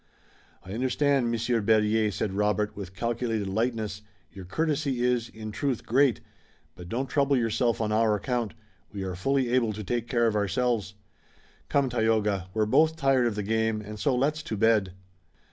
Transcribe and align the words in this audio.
"I 0.63 0.73
understand, 0.73 1.29
Monsieur 1.29 1.61
Berryer," 1.61 2.09
said 2.09 2.33
Robert, 2.33 2.75
with 2.75 2.95
calculated 2.95 3.47
lightness; 3.47 4.01
"your 4.31 4.45
courtesy 4.45 5.03
is, 5.03 5.29
in 5.29 5.51
truth, 5.51 5.85
great, 5.85 6.21
but 6.73 6.89
don't 6.89 7.05
trouble 7.07 7.37
yourself 7.37 7.79
on 7.79 7.91
our 7.91 8.15
account. 8.15 8.55
We 8.91 9.03
are 9.03 9.13
fully 9.13 9.49
able 9.49 9.73
to 9.73 9.83
take 9.83 10.07
care 10.07 10.25
of 10.25 10.35
ourselves. 10.35 10.95
Come, 11.69 11.87
Tayoga, 11.87 12.49
we're 12.51 12.65
both 12.65 12.95
tired 12.95 13.27
of 13.27 13.35
the 13.35 13.43
game 13.43 13.79
and 13.79 13.99
so 13.99 14.15
let's 14.15 14.41
to 14.41 14.57
bed." 14.57 14.93